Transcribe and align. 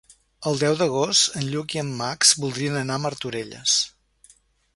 El 0.51 0.55
deu 0.61 0.77
d'agost 0.79 1.35
en 1.41 1.45
Lluc 1.55 1.75
i 1.77 1.81
en 1.83 1.91
Max 2.01 2.33
voldrien 2.45 2.81
anar 2.81 2.99
a 3.01 3.05
Martorelles. 3.05 3.79